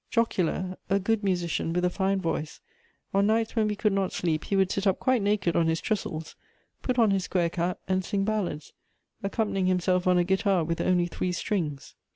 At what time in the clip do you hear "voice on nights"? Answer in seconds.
2.19-3.55